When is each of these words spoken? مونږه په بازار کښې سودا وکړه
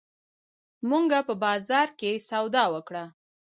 مونږه 0.89 1.17
په 1.27 1.33
بازار 1.43 1.87
کښې 1.99 2.11
سودا 2.29 2.63
وکړه 2.73 3.03